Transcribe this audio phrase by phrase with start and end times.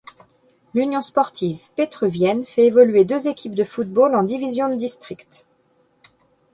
[0.73, 5.45] L'Union sportive pétruvienne fait évoluer deux équipes de football en divisions de district.